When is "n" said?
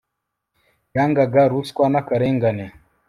1.89-1.95